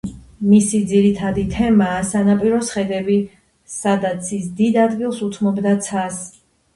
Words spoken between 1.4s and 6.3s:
თემაა სანაპიროს ხედები, სადაც ის დიდ ადგილს უთმობდა ცას.